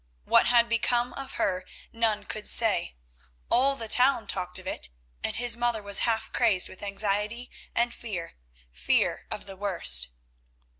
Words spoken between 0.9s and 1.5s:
of